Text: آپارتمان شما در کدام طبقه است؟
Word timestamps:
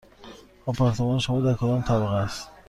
آپارتمان 0.65 1.19
شما 1.19 1.41
در 1.41 1.53
کدام 1.53 1.81
طبقه 1.81 2.13
است؟ 2.15 2.47